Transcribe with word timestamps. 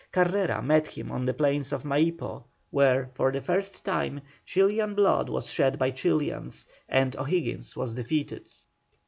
Carrera 0.11 0.63
met 0.63 0.87
him 0.87 1.11
on 1.11 1.25
the 1.25 1.33
plains 1.35 1.71
of 1.71 1.83
Maipó, 1.83 2.45
where, 2.71 3.11
for 3.13 3.31
the 3.31 3.39
first 3.41 3.85
time, 3.85 4.21
Chilian 4.47 4.95
blood 4.95 5.29
was 5.29 5.45
shed 5.45 5.77
by 5.77 5.91
Chilians, 5.91 6.65
and 6.89 7.15
O'Higgins 7.17 7.75
was 7.75 7.93
defeated. 7.93 8.49